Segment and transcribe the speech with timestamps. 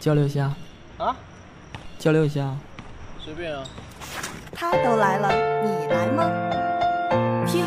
[0.00, 0.52] 交流一下
[0.98, 1.16] 啊，
[1.98, 2.54] 交流一下，
[3.18, 3.64] 随便啊。
[4.54, 5.32] 他都来了，
[5.62, 6.30] 你来吗？
[7.46, 7.64] 听，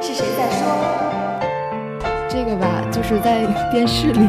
[0.00, 0.64] 是谁在说？
[2.28, 4.28] 这个吧，就是在电视里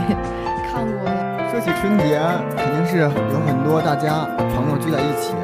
[0.71, 1.51] 看过的。
[1.51, 2.19] 说起春节，
[2.57, 4.25] 肯定是有很多大家
[4.55, 5.35] 朋友聚在一起，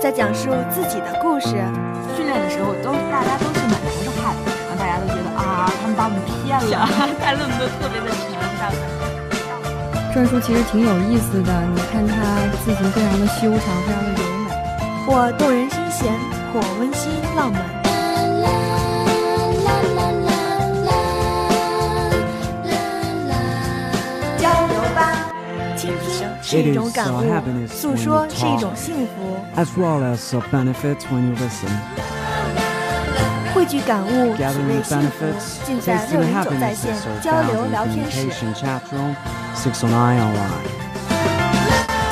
[0.00, 1.50] 在讲述自己的故事。
[2.16, 3.57] 训练的时候都大家都
[5.88, 6.86] 们把我们骗了，
[7.18, 8.20] 带了那么多特别的沉，
[8.60, 8.76] 大家。
[10.12, 12.12] 篆书其实挺有意思的，你看它
[12.64, 14.46] 字形非常的修长，非常的柔美，
[15.06, 16.12] 或动人心弦，
[16.52, 17.64] 或温馨浪漫。
[24.36, 25.00] 交流吧，
[25.76, 27.16] 倾听是一种感悟，
[27.68, 29.38] 诉说是一种幸福。
[33.54, 35.24] 汇聚感悟，体味幸福，
[35.64, 38.28] 尽在六零九在线交流聊天室。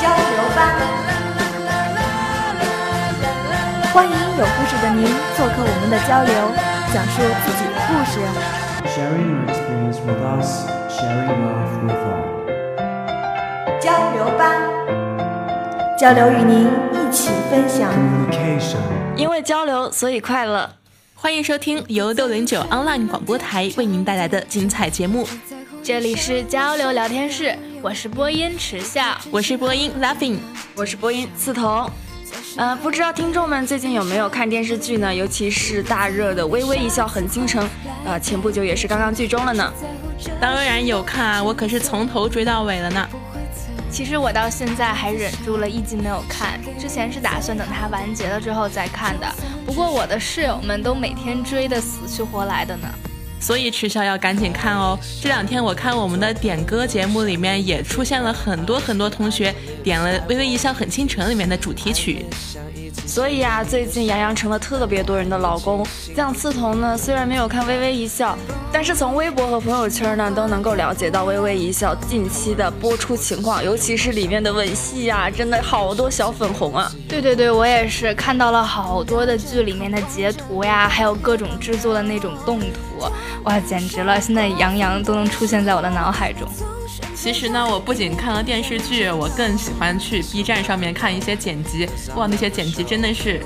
[0.01, 0.61] 交流吧，
[3.93, 6.35] 欢迎有故事的您做客我们的交流，
[6.93, 8.13] 讲述自己的故事。
[13.81, 14.43] 交流吧，
[15.99, 17.93] 交流与您一起分享。
[19.17, 20.71] 因为交流，所以快乐。
[21.19, 25.27] 欢迎收听由六零九 online 广播台为您带来的精彩节目。
[25.83, 30.37] 这里是交流聊天室，我是播音迟笑，我是播音 Laughing，
[30.77, 31.91] 我是播音刺桐。
[32.57, 35.13] 呃，不知道听众们最近有没有看电视剧呢？
[35.13, 37.65] 尤其是大热的《微微一笑很倾城》，
[38.05, 39.73] 呃，前不久也是刚刚剧终了呢。
[40.39, 43.09] 当然有看啊，我可是从头追到尾了呢。
[43.97, 49.27] 其实我到现在还忍住了一集没有看，之前是打算等它完结了之后再看的。
[49.65, 52.87] 不过我的室友们都每天追的死去活来的呢。
[53.41, 54.99] 所以迟笑要赶紧看哦！
[55.23, 62.27] 这两天我看我们的点歌节目里面也出现了很多很多同学点了《微微一笑很倾城》里面的主题曲。
[63.07, 65.85] 所以啊，最近杨洋成了特别多人的老公。
[66.15, 68.33] 像刺桐呢，虽然没有看《微微一笑》，
[68.73, 76.91] 但是从微博和朋友圈呢都能够了解到《微微一笑》近期的播出情况，尤其是里面的吻戏呀，真的好多小粉红啊！
[77.09, 83.11] 对对对，我也是看到了好多的剧里面的截图呀，还有各种制作的那种动图，
[83.45, 84.21] 哇，简直了！
[84.21, 86.47] 现在杨洋都能出现在我的脑海中。
[87.27, 91.89] 其实呢，我不仅看了电视剧，我更喜欢去 B 站上面看一些剪辑。
[92.15, 93.45] 哇，那些剪辑真的是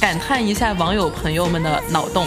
[0.00, 2.24] 感叹一下网友朋友们的脑洞。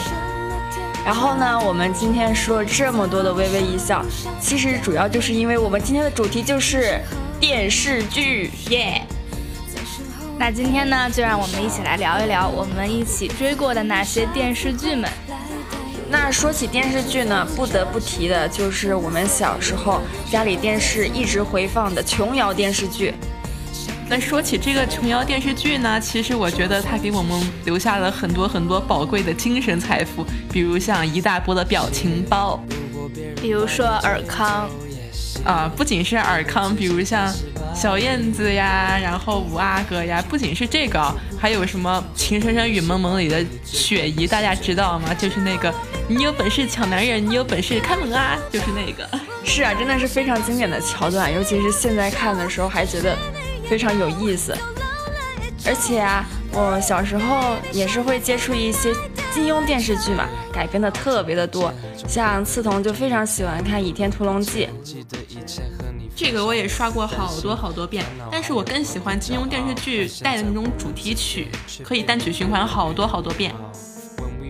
[1.05, 4.03] 然后呢，我们今天说了这么多的微微一笑，
[4.41, 6.99] 其实主要就是因为我们今天的主题就是
[7.39, 9.01] 电视剧耶。
[10.37, 15.09] 那今天呢，就让我们一起来聊一聊我们一起追过的那些电视剧们。
[16.11, 23.13] 那说起电视剧呢，不得不提的就是我们小时候家里电视一直回放的琼瑶电视剧。
[24.09, 32.59] 那说起这个琼瑶电视剧呢，其实我觉得它给我们留下了很多很多宝贵的精神财富，比如像一大波的表情包，
[33.39, 34.67] 比如说尔康，
[35.45, 37.31] 啊，不仅是尔康，比如像
[37.79, 41.01] 小燕子呀，然后五阿哥呀，不仅是这个，
[41.39, 45.13] 还有什么《情深深雨蒙蒙》里的雪姨，大家知道吗？
[45.13, 45.73] 就是那个。
[46.09, 48.37] 你有本事抢男人，你有本事开门啊！
[48.51, 49.09] 就是那个，
[49.45, 53.17] 是啊，真的是非常经典的桥段，尤其是现在看的时候还觉得
[53.69, 54.53] 非常有意思。
[55.65, 58.91] 而且啊，我小时候也是会接触一些
[59.31, 61.71] 金庸电视剧嘛，改编的特别的多，
[62.07, 64.67] 像刺桐就非常喜欢看《倚天屠龙记》，
[66.15, 68.03] 这个我也刷过好多好多遍。
[68.31, 71.47] 但是我更喜欢金庸电视剧带的那种主题曲，
[71.83, 73.53] 可以单曲循环好多好多遍。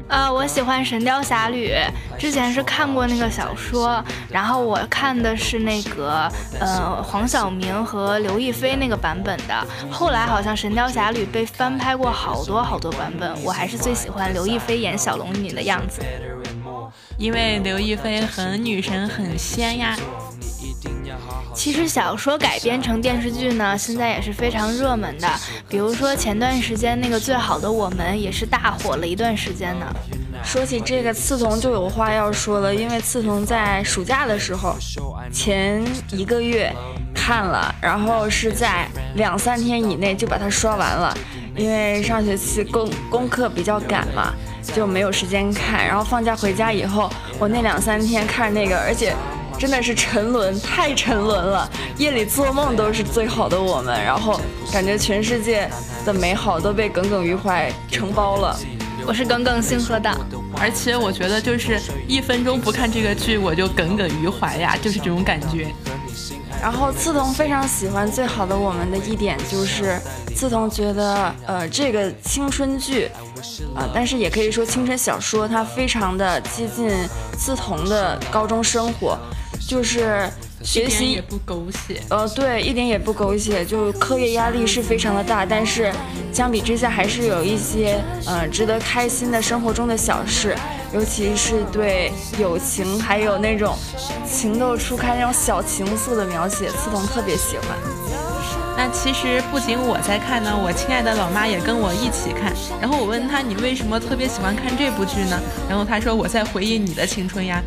[0.09, 1.71] 呃，我喜欢《神雕侠侣》，
[2.17, 9.67] 之前是看过那个小说，然后我看的是那个呃黄晓明和刘亦菲那个版本的。
[9.91, 16.01] 后来好像《神雕侠侣》被翻拍过好多好多版本，我还是最喜欢刘亦菲演小龙女的样子，
[17.17, 19.95] 因为刘亦菲很女神，很仙呀。
[21.59, 25.27] 其实小说改编成电视剧呢，现在也是非常热门的。
[25.67, 29.85] 比如说前段时间那个《最好的我们》也是大火了一段时间呢。
[30.41, 34.73] 说起这个，刺桐就有话要说了，因为刺桐在暑假的时候
[35.33, 35.83] 前
[36.13, 36.73] 一个月
[37.13, 41.13] 看了，然后是在两三天以内就把它刷完了。
[41.57, 44.33] 因为上学期功功课比较赶嘛，
[44.73, 45.85] 就没有时间看。
[45.85, 49.13] 然后放假回家以后，我那两三天看那个，而且。
[49.59, 51.69] 真的是沉沦，太沉沦了。
[51.97, 54.39] 夜里做梦都是最好的我们，然后
[54.71, 55.69] 感觉全世界
[56.05, 58.57] 的美好都被耿耿于怀承包了。
[59.05, 60.17] 我是耿耿星河党，
[60.57, 61.77] 而且我觉得就是
[62.07, 65.67] 一分钟不看这个剧我就耿耿于怀呀，就是这种感觉。
[66.61, 69.99] 然后刺桐非常喜欢《最好的我们》的一点就是，
[70.35, 73.09] 刺桐觉得呃这个青春剧，
[73.75, 76.89] 啊，但是也可以说青春小说，它非常的接近
[77.37, 79.17] 刺桐的高中生活，
[79.69, 80.27] 就是。
[80.61, 85.89] 学习也不狗血，呃，对，一点也不狗血，就课业压力是非常的大，但是
[86.33, 90.53] 相比之下还是有一些呃值得开心的生活中的小事，
[90.93, 93.73] 尤其是对友情还有那种
[94.29, 97.67] 情窦初开那种小情愫的描写，刺桐特别喜欢。
[98.75, 105.39] 那其实不仅我在看呢，我亲爱的老妈也跟我一起看，然后我问她你为什么特别喜欢看这部剧呢？
[105.69, 107.63] 然后她说我在回忆你的青春呀。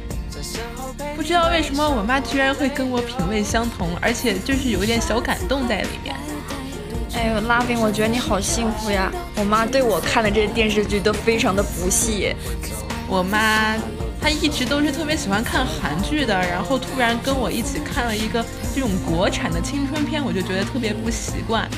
[1.23, 6.17] 不知道为什么我妈居然会跟我品味相同，而且就是有一点小感动在里面。
[7.15, 9.09] 哎呦，拉菲，我觉得你好幸福呀！
[9.37, 12.35] 我妈对我看的这些电视剧都非常的不屑。
[13.07, 13.77] 我妈
[14.21, 18.45] 她一直都是特别喜欢看韩剧的，然后突然跟我一起看了一个
[18.75, 21.71] 这种国产的青春片，我就觉得特别不习惯。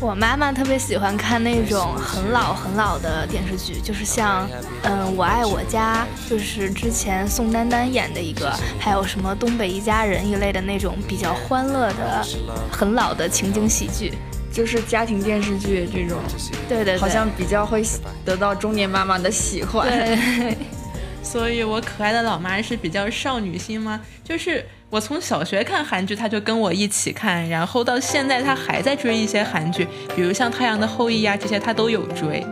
[0.00, 4.48] 我妈妈特别喜欢看那种很老很老的电视剧，就是像，
[4.82, 8.48] 嗯，我爱我家，就是之前宋丹丹演的一个，
[8.78, 12.24] 还有什么东北一家人一类的那种比较欢乐的、
[12.70, 14.12] 很老的情景喜剧，
[14.52, 16.20] 就是家庭电视剧这种。
[16.68, 17.82] 对对，好像比较会
[18.24, 19.88] 得到中年妈妈的喜欢。
[19.88, 20.56] 对，
[21.24, 24.00] 所以我可爱的老妈是比较少女心吗？
[24.22, 24.64] 就是。
[24.90, 29.86] 我从小学看韩剧，他就跟我一起看，然后到现在他还在追一些韩剧，
[30.16, 32.42] 比如像《太阳的后裔》呀，这些他都有追。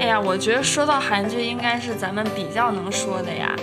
[0.00, 3.54] 哎呀，我觉得说到韩剧，应该是咱们比较能说的呀，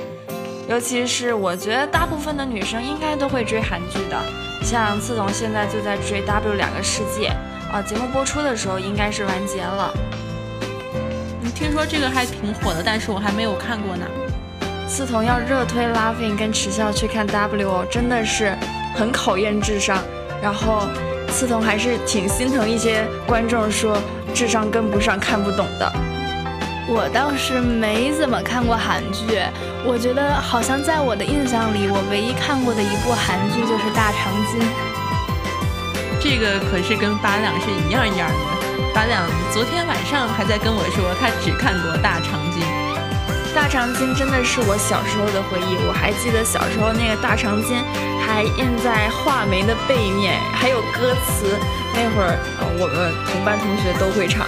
[0.69, 4.17] 尤其是我觉得大部分的女生应该都会追韩剧的，
[4.63, 7.29] 像刺桐现在就在追《W 两个世界》，
[7.73, 9.91] 啊，节目播出的时候应该是完结了。
[11.41, 14.05] 你听说这个还挺火的，但是我还没有看过呢。
[14.87, 18.57] 刺桐要热推 Laughing 跟迟笑去看 W 哦，真的是
[18.95, 20.01] 很考验智商。
[20.41, 20.87] 然后
[21.29, 23.97] 刺桐还是挺心疼一些观众说
[24.33, 25.91] 智商跟不上看不懂的。
[26.87, 29.41] 我倒是没怎么看过韩剧，
[29.83, 34.61] 我觉得好像在我的印象里，我唯一看过的一部韩剧就是《大长今》。
[36.21, 38.35] 这个可是跟八两是一样一样的。
[38.95, 42.63] 八两昨天晚上还在跟我说，他只看过《大长今》。
[43.55, 47.77] 大长今真的是我小时候的回忆，我还记得小时候那个大长今
[48.21, 51.57] 还印在画眉的背面，还有歌词。
[51.93, 52.37] 那会儿
[52.79, 54.45] 我们同班同学都会唱，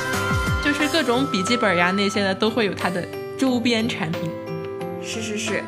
[0.64, 3.04] 就是各种笔记本呀那些的都会有它的
[3.38, 4.32] 周边产品。
[5.02, 5.64] 是是是。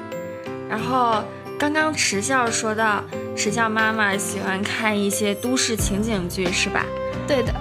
[0.70, 1.24] 然后
[1.58, 3.04] 刚刚迟笑说到，
[3.36, 6.86] 迟笑妈妈喜欢看一些都市情景剧，是吧？
[7.28, 7.52] 对的，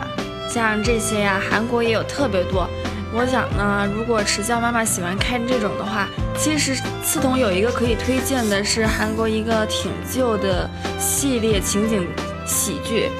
[0.48, 2.68] 像这些呀，韩国也有特别多。
[3.12, 6.08] 我想呢，如果迟笑妈妈喜欢看这种的话，
[6.38, 10.68] 其实刺桐有一个可以推荐的是韩国一个挺旧的
[10.98, 12.06] 系列情景
[12.46, 13.10] 喜剧，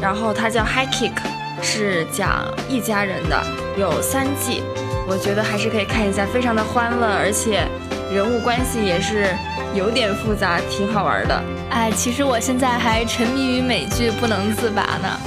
[0.00, 1.12] 然后它叫《High Kick》，
[1.60, 3.44] 是讲一家人的，
[3.76, 4.62] 有三季，
[5.08, 7.66] 我觉得还是可以看一下，非常的欢乐，而且
[8.14, 9.34] 人物关系也是
[9.74, 11.42] 有点复杂，挺好玩的。
[11.70, 15.20] 哎，其实我现在还沉迷于美剧不能自拔呢。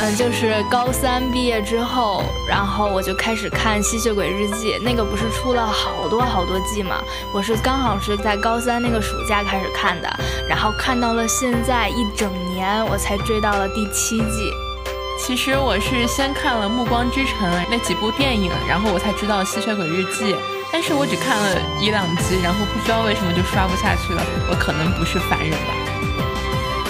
[0.00, 7.02] 嗯，就是高三毕业之后，然后我就开始看《吸血鬼日记》，那个不是出了好多好多季嘛？
[7.34, 10.08] 我是刚好是在高三那个暑假开始看的，
[10.48, 14.52] 然后看到了现在一整年，我才追到了第七季。
[15.18, 20.32] 其实我是先看了《暮光之城》那几部电影，然后我才知道《吸血鬼日记》，
[20.72, 24.22] 但是我只看了一两集，然后不知道为什么就刷不下去了。
[24.48, 25.74] 我可能不是凡人吧？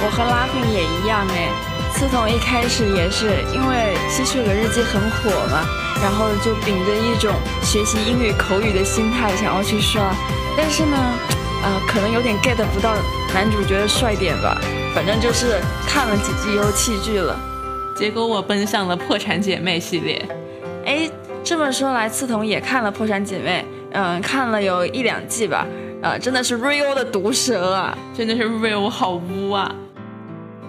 [0.03, 1.49] 我和拉菲也一样哎。
[1.91, 5.67] 刺桐一开始也是因为《吸血鬼日记》很火嘛，
[6.01, 10.15] 然后就秉着一种学习英语口语的心态想要去刷，
[10.57, 10.97] 但是呢，
[11.65, 12.95] 呃，可能有点 get 不到
[13.35, 14.61] 男主角的帅点吧，
[14.95, 17.37] 反正就是看了几集又弃剧了。
[17.97, 20.25] 结果我奔向了《破产姐妹》系列。
[20.85, 21.11] 哎，
[21.43, 25.67] 这么说来，刺桐也看了《破产姐妹》，嗯，看了有一两季吧，
[26.03, 29.75] 啊，真的是 real 的毒舌啊，真的是 real 好污啊。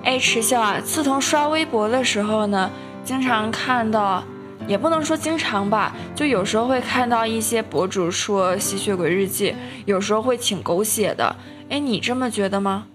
[0.03, 0.79] 哎，迟笑啊！
[0.79, 2.69] 自从刷微博的时候呢，
[3.03, 4.23] 经常看到，
[4.67, 9.51] 也不能说经常吧，就有时候会看到一些博主说《吸血鬼日记》，
[9.85, 11.35] 有时候会挺狗血的。
[11.69, 12.87] 哎，你这么觉得吗？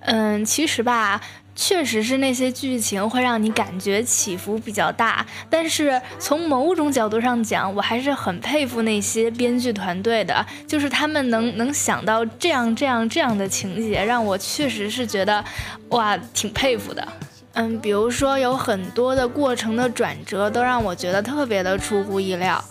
[0.00, 1.20] 嗯，其实吧。
[1.54, 15.44] 确实是那些剧情会让你感觉起伏比较大，但是从某种角度上讲，我还是很佩服那些编剧团队的，就是他们能能想到这样这样这样的情节，让我确实是觉得，
[15.90, 17.06] 哇，挺佩服的。
[17.54, 22.64] 嗯，比如说有很多的过程的转折，都让我觉得特别的出乎意料。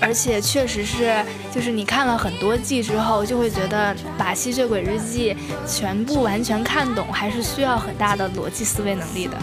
[0.00, 5.34] 而且确实是，就是你看了很多季之后，就会觉得把《吸血鬼日记》
[5.66, 9.36] 全部完全看懂，还是需要很大的逻辑思维能力的。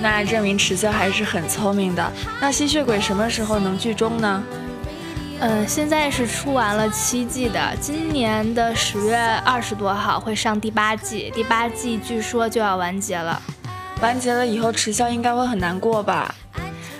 [0.00, 2.12] 那证明迟潇还是很聪明的。
[2.40, 4.42] 那吸血鬼什么时候能剧终呢？
[5.38, 13.40] 嗯，现在是出完了七季的，今年的十月二十多号会上第八季，第八季据说就要完结了。
[14.00, 16.34] 完结了以后，迟潇应该会很难过吧？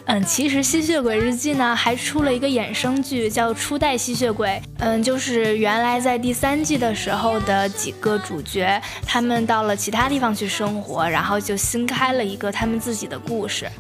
[0.07, 4.49] 嗯，其实《吸血鬼日记》呢还出了一个衍生剧，叫《初代吸血鬼》。
[4.81, 13.71] 嗯，就是原来在第三季的时候的几个主角，他们到了其他地方去生活，然后就新开了一个他们自己的故事。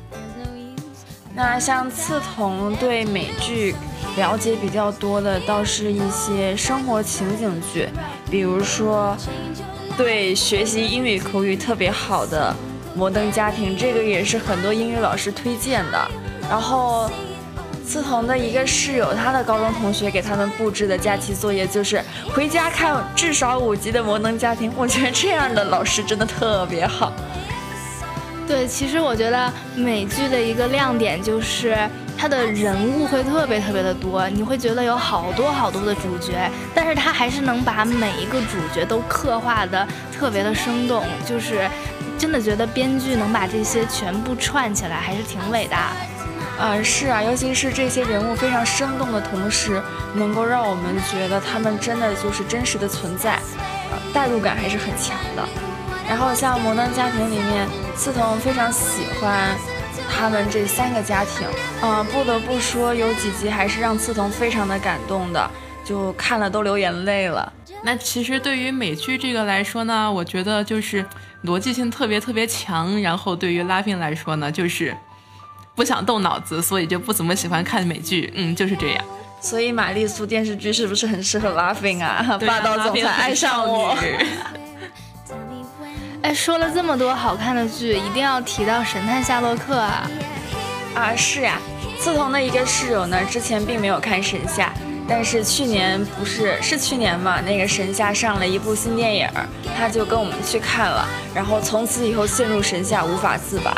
[1.35, 3.75] 那像刺桐对美剧
[4.17, 7.88] 了解比较多的，倒是一些生活情景剧，
[8.31, 9.17] 比如说
[9.97, 12.55] 对学习英语口语特别好的。
[12.94, 16.11] 摩登家庭这个也是很多英语老师推荐的。
[16.50, 17.11] 然后，
[17.87, 22.02] 刺桐的一个室友，他的高中同学给他们布置的假期作业就是
[22.34, 24.72] 回家看至少五集的摩登家庭。
[24.76, 27.12] 我觉得这样的老师真的特别好。
[28.46, 31.76] 对，其实我觉得美剧的一个亮点就是
[32.18, 41.66] 它的人物会特别特别的多，你会觉得有好多好多的主角，但是他还是能把每一个主角都刻画的特别的生动，就是。
[42.23, 46.64] 真的觉得编剧能把这些全部串起来，还是挺伟大的。
[46.64, 49.83] 啊，是啊，尤其是这些人物非常生动的同时，
[50.14, 53.41] 能够让我们觉得他们真的就是真实的存在，
[54.14, 55.43] 代入感还是很强的。
[56.09, 59.57] 然后像《摩登家庭》里面，刺桐非常喜欢
[60.09, 61.45] 他们这三个家庭。
[61.83, 65.50] 嗯，不得不说，有几集还是让刺桐非常的感动的，
[65.85, 67.53] 就看了都流眼泪了。
[67.85, 71.05] 那其实对于美剧这个来说呢，我觉得就是
[71.45, 73.01] 逻辑性特别特别强。
[73.03, 74.97] 然后对于拉宾来说呢，就是
[75.75, 78.33] 不想动脑子，所以就不怎么喜欢看美剧。
[78.37, 79.05] 嗯，就是这样。
[79.41, 82.39] 所以玛丽苏电视剧是不是很适合拉宾啊？
[82.47, 83.97] 霸道总裁爱上我。
[86.23, 90.09] 哎，说了这么多好看的剧，一定要提到《神探夏洛克》啊！
[90.95, 91.59] 啊，是呀。
[91.99, 94.73] 刺桐的一个室友呢，之前并没有看《神夏》。
[95.09, 97.40] 但是去年不是是去年嘛？
[97.40, 99.28] 那个神夏上了一部新电影，
[99.76, 103.76] 他就跟我们去看了，然后从此以后陷入神夏无法自拔。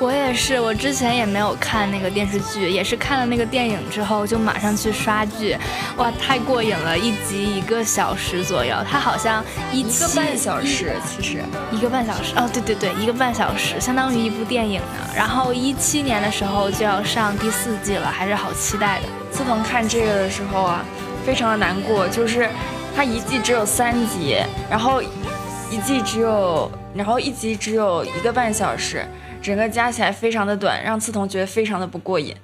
[0.00, 5.56] 我也是，我之前也没有看那个电视剧，也是看了那个电影之后就马上去刷剧，
[5.96, 6.96] 哇，太过瘾了！
[6.96, 15.10] 一集一个小时左右，它好像一个半小时，其实一个半小时哦，对对对，一个半小时，相当于一部电影呢。
[15.16, 19.08] 然后一七年的时候就要上第四季了，还是好期待的。
[19.32, 20.84] 自从看这个的时候啊，
[21.26, 22.48] 非常的难过，就是
[22.94, 24.36] 它一季只有三集，
[24.70, 29.04] 然后一季只有，然后一集只有一个半小时。
[29.40, 32.34] 整个加起来非常的短，让刺桐觉得非常的不过瘾。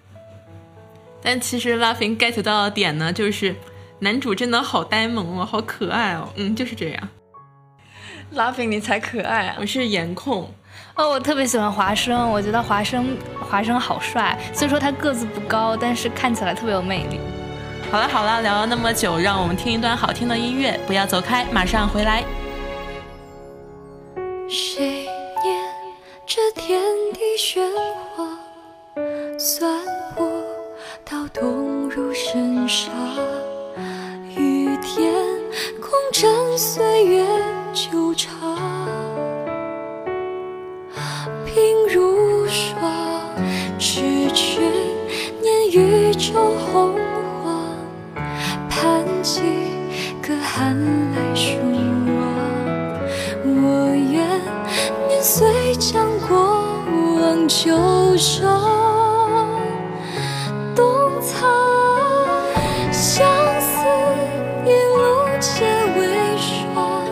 [1.22, 3.54] 但其实拉菲 get 到的点呢，就是
[4.00, 6.28] 男主真的好呆萌哦，好可爱哦。
[6.36, 7.08] 嗯，就是这样。
[8.32, 9.56] 拉菲你才可爱啊！
[9.60, 10.52] 我是颜控。
[10.96, 14.38] 哦，我特别喜欢华生，我觉得华生华生好帅。
[14.52, 17.18] 虽说他个子不高，但是看起来特别有魅力。
[17.90, 20.78] 好了好了，聊了那么久，让我们听一段好听的音乐。
[20.86, 22.24] 不要走开，马上回来。
[24.48, 24.93] 谁？
[27.36, 27.60] 喧
[28.14, 28.24] 哗，
[29.36, 29.68] 算
[30.16, 30.44] 我
[31.04, 32.92] 刀动如神沙。
[34.36, 35.12] 雨天
[35.80, 37.26] 空枕岁月
[37.72, 38.32] 纠缠，
[41.44, 42.80] 鬓如霜，
[43.80, 44.60] 痴却
[45.42, 46.34] 念宇宙
[46.72, 46.94] 洪
[47.42, 47.66] 荒，
[48.70, 49.40] 盼几
[50.22, 50.78] 个寒
[51.12, 51.58] 来暑
[52.06, 52.22] 往，
[53.44, 54.24] 我愿
[55.08, 55.53] 年岁。
[57.46, 58.62] 旧伤
[60.74, 60.84] 冬
[61.20, 61.46] 藏，
[62.90, 63.26] 相
[63.60, 63.84] 思
[64.64, 65.64] 一路皆
[65.98, 66.06] 为
[66.38, 67.04] 霜。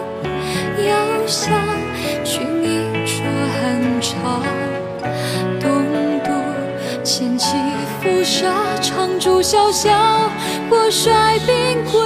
[0.87, 0.91] 遥
[1.27, 1.53] 想
[2.25, 2.67] 君一
[3.07, 3.15] 桌
[3.61, 4.13] 寒茶，
[5.61, 5.71] 东
[6.25, 6.31] 渡
[7.05, 7.57] 千骑
[8.01, 9.91] 浮沙，长驻潇潇，
[10.71, 12.01] 或率兵归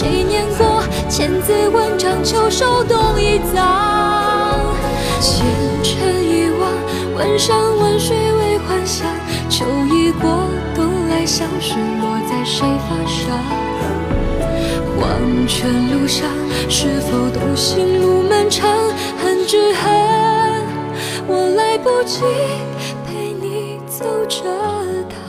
[0.00, 4.72] 谁念过千字文章，秋收冬已藏。
[5.20, 5.44] 前
[5.82, 6.70] 尘已忘，
[7.16, 9.08] 万山万水为幻想，
[9.50, 10.30] 秋已过，
[10.72, 13.36] 冬来相识，落在谁发上？
[15.00, 16.28] 黄泉路上，
[16.68, 18.70] 是否独行路漫长？
[19.20, 19.92] 恨只恨
[21.26, 22.20] 我来不及
[23.04, 24.44] 陪你走着
[25.10, 25.27] 它。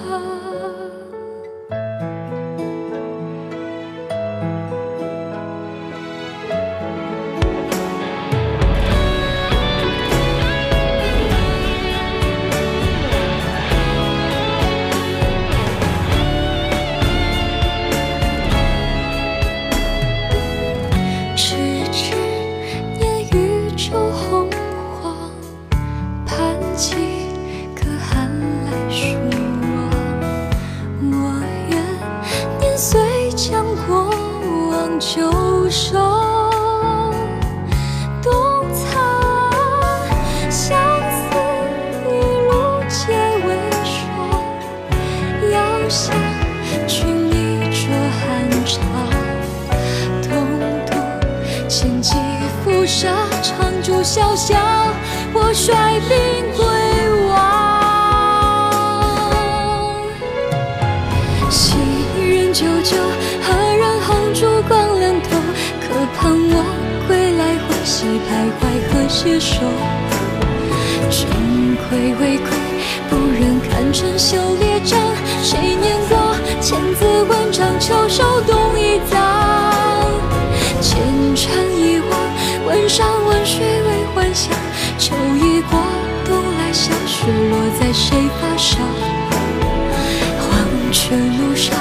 [62.59, 62.97] 久久，
[63.41, 65.29] 何人红烛光冷透？
[65.79, 66.55] 可盼我
[67.07, 69.61] 归来欢喜徘徊，何携手。
[71.09, 71.23] 君
[71.87, 72.49] 归未归，
[73.09, 74.99] 不忍看春秋列张。
[75.41, 80.11] 谁念过千字文章，秋收冬已藏。
[80.81, 80.99] 前
[81.37, 82.19] 尘遗忘，
[82.67, 84.51] 问山问水为幻想。
[84.97, 85.79] 秋已过，
[86.25, 88.81] 冬来小雪落在谁发上？
[90.41, 91.73] 黄泉路上，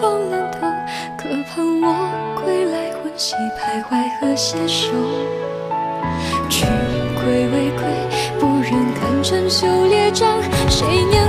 [0.00, 0.60] 光亮透？
[1.18, 4.88] 可盼我归来魂兮徘徊和携手。
[6.48, 6.66] 君
[7.16, 7.84] 归未归，
[8.40, 10.42] 不忍看春秋列张。
[10.70, 11.19] 谁念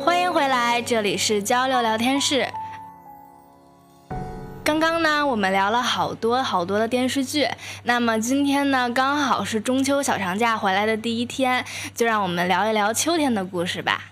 [0.00, 2.46] 欢迎回来，这里是交流聊天室。
[4.62, 7.48] 刚刚呢，我们聊了好多好多的电视剧。
[7.82, 14.04] 那么今天呢，刚好是中秋小长假回来的第一天，就让我们聊一聊秋天的故事吧。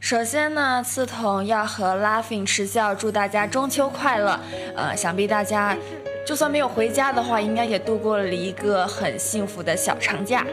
[0.00, 4.38] 首先呢，刺桐要和 Laughing 持笑祝大家中秋快乐。
[4.74, 5.76] 呃，想必大家
[6.26, 10.44] 就算没有回家的话，应该也度过了一个很幸福的小长假。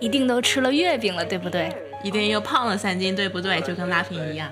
[0.00, 1.72] 一定都吃了月饼了，对不对？
[2.02, 3.60] 一定又胖了三斤，对不对？
[3.60, 4.50] 就跟 Laughing 一样。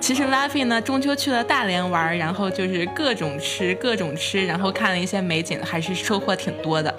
[0.00, 6.94] 其实 Laughing 呢，中秋去了大连玩，然后就是各种吃，各种吃，然后看了一些美景，还是收获挺多的。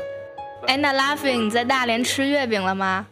[0.68, 3.06] 哎，那 Laughing 你在大连吃月饼了吗？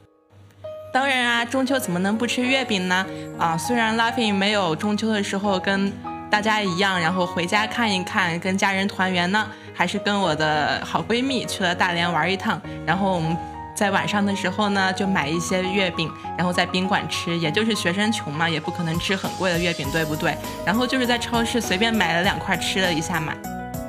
[0.92, 3.06] 当然啊，中秋怎么能不吃月饼呢？
[3.38, 5.92] 啊，虽然 Laughing 没有中秋的时候跟
[6.32, 13.38] 大家一样，然后回家看一看，跟家人团圆呢，还是跟我的好闺蜜去了大连玩一趟，然后我们。
[13.76, 20.36] 在晚上的时候呢，就买一些月饼，然后在宾馆吃，也就是学生穷嘛，也不可能吃很贵的月饼，对不对？
[20.66, 23.34] 然后就是在超市随便买了两块吃了一下嘛。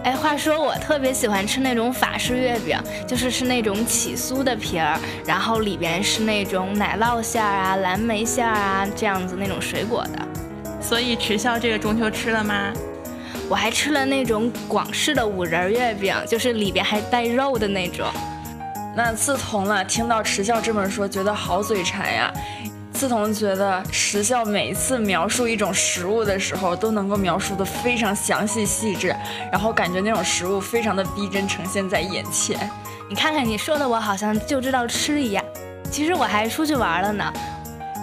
[0.05, 10.29] 哎，话说我特别喜欢吃那种法式月饼，就是是那种起酥的皮儿，然后里边是那种奶酪馅儿啊、蓝莓馅儿啊这样子那种水果的。
[10.81, 12.73] 所以迟笑这个中秋吃了吗？
[13.49, 18.07] 我还吃了那种广式的五仁月饼，就是里边还带肉的那种。
[18.97, 22.33] 那刺桐呢，听到迟笑这么说，觉得好嘴馋呀。
[22.93, 29.15] 刺桐觉得迟笑每一次描述一种食物的时候，都能够描述的非常详细细致，
[29.51, 32.71] 然后感觉那种食物非常的逼真，呈现在眼前。
[33.09, 35.45] 你看看你说的，我好像就知道吃一样。
[35.91, 37.33] 其实我还出去玩了呢。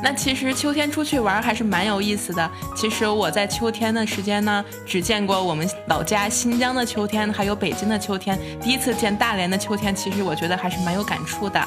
[0.04, 2.52] 那其实秋天出去玩还是蛮有意思的。
[2.76, 8.38] 其实我在秋天的时间呢，只见过我们老家新疆的秋天，还有北京的秋天。
[8.62, 11.60] 第一次见大连的秋天，其实我觉得还是蛮有感触的。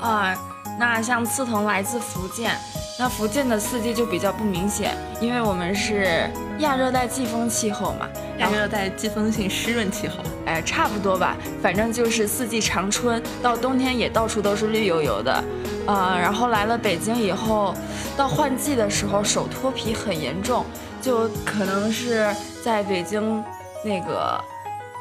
[0.00, 0.34] 啊，
[0.78, 2.56] 那像刺桐来自福建，
[2.98, 10.16] 那福建的四季就比较不明显，因为我们是亚热带季风气候嘛，亚热带季风性湿润气候。
[10.46, 15.42] 哎，差不多吧，反正就是四季常春，到冬天也到处都是绿油油的。
[15.86, 17.74] 呃，然后来了北京以后，
[18.16, 20.64] 到换季的时候手脱皮很严重，
[21.00, 23.44] 就可能是在北京
[23.84, 24.42] 那个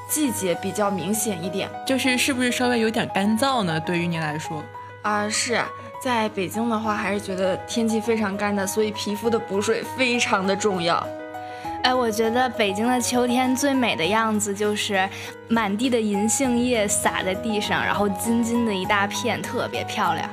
[0.10, 1.70] 季节比较明显一点。
[1.88, 3.80] 就是是不是稍微有点干燥呢？
[3.80, 4.62] 对于你来说？
[5.04, 5.62] 啊、是
[6.02, 11.06] 在北京的话，还是觉得天气非常干的，所以皮肤的补水非常的重要。
[11.84, 15.10] 哎，我觉得北京的秋天最美的样子就是
[15.50, 20.30] 满地的银杏叶洒在地上，然后金金的一大片，特别漂亮。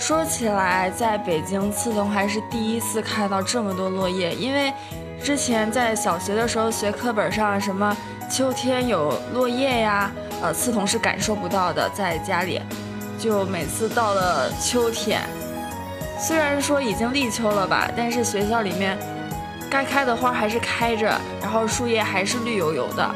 [0.00, 4.72] 说起来，在北京，刺桐还是第一次看到这么多落叶，因为
[5.22, 7.94] 之前在小学的时候学课本上什么
[8.28, 10.10] 秋天有落叶呀，
[10.40, 12.58] 呃，刺桐是感受不到的，在家里，
[13.18, 15.20] 就每次到了秋天，
[16.18, 18.98] 虽然说已经立秋了吧，但是学校里面。
[19.70, 21.06] 该开的花还是开着，
[21.40, 23.08] 然后树叶还是绿油油的。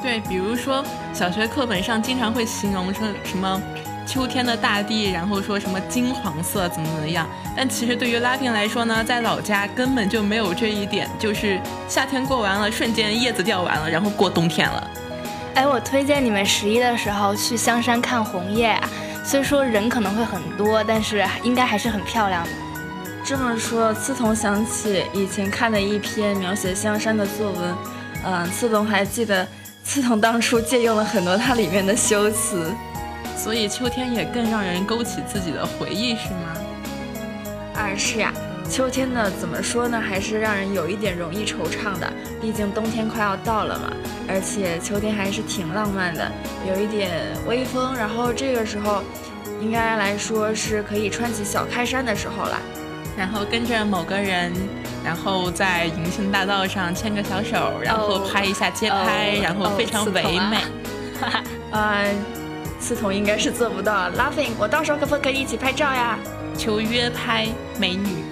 [0.00, 3.60] 对，比如说小学课本上经常会形容成什么
[4.14, 7.26] 秋天的大地，然后说什么金黄色怎么怎么样。
[7.56, 14.90] 但其实对于拉丁来说呢，在老家根本就没有这一点，就是夏天过完了，瞬间叶子掉完了，然后过冬天了。
[15.56, 18.80] 哎，我推荐你们十一的时候去香山看红叶，
[19.24, 22.50] 虽说人可能会很多，但是应该还是很漂亮的。
[23.24, 27.74] 这么说，刺桐想起以前看的一篇描写香山的作文，
[28.24, 29.44] 嗯，刺桐还记得，
[29.82, 32.72] 刺桐当初借用了很多它里面的修辞，
[33.44, 36.56] 所以秋天也更让人勾起自己的回忆，是吗？
[37.74, 38.32] 啊，是呀，
[38.70, 43.92] 秋天呢，怎么说呢，还是让人有一点容易惆怅的，毕竟冬天快要到了嘛，
[44.26, 46.32] 而且秋天还是挺浪漫的，
[46.66, 47.10] 有一点
[47.46, 49.02] 微风，然后这个时候，
[49.60, 52.58] 应该来说是可以穿起小开衫的时候了。
[53.14, 54.54] 然后跟着某个人，
[55.04, 60.56] 然后在银杏大道上牵个小手，然后拍一下街拍，然后非常唯美。
[61.20, 62.10] 哈哈，呃，
[62.84, 64.10] 刺桐应该是做不到。
[64.10, 66.18] Laughing，我到时候可不可以一起拍照呀？
[66.54, 68.22] 求约拍，美女。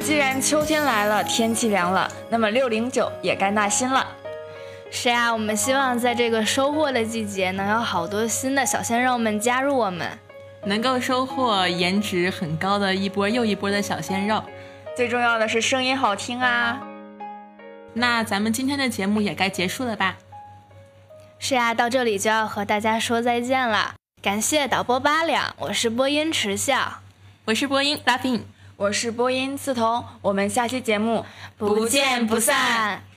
[0.00, 4.06] 既然秋天来了，天气凉了，那么六零九也该纳新了。
[4.90, 10.08] 是呀，我们希望在这个收获的季节，能有好多新的小鲜肉们加入我们。
[10.64, 14.42] 能够收获颜值很高的一波又一波的小鲜肉，
[14.96, 16.80] 最重要的是声音好听啊！
[17.92, 20.16] 那咱们今天的节目也该结束了吧？
[21.42, 23.94] 是呀，到这里就要和大家说再见了。
[24.20, 26.98] 感谢导播八两，我是播音迟笑，
[27.46, 28.42] 我是播音 Laughing，
[28.76, 31.24] 我是播音刺桐，我们下期节目
[31.56, 33.02] 不见不散。